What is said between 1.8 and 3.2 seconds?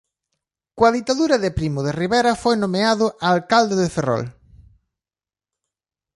de Rivera foi nomeado